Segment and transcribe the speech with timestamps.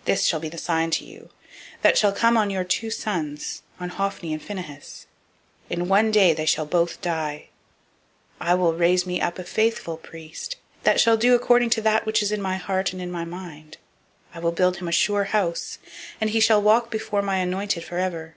[0.00, 1.30] 002:034 This shall be the sign to you,
[1.80, 5.06] that shall come on your two sons, on Hophni and Phinehas:
[5.70, 7.24] in one day they shall die both of them.
[7.36, 7.46] 002:035
[8.42, 12.22] I will raise me up a faithful priest, that shall do according to that which
[12.22, 13.78] is in my heart and in my mind:
[14.34, 15.78] and I will build him a sure house;
[16.20, 18.34] and he shall walk before my anointed forever.